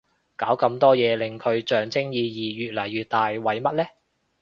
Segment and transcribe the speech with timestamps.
[0.35, 3.83] 搞咁多嘢令佢象徵意義越嚟越大為乜呢